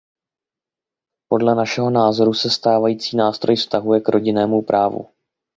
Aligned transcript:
Podle 1.27 1.55
našeho 1.55 1.89
názoru 1.89 2.33
se 2.33 2.49
stávající 2.49 3.17
nástroj 3.17 3.55
vztahuje 3.55 4.01
k 4.01 4.09
rodinnému 4.09 4.61
právu. 4.61 5.07